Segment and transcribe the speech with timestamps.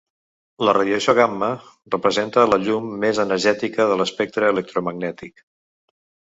[0.67, 1.49] La radiació gamma
[1.95, 5.47] representa la «llum» més energètica de l’espectre electromagnètic.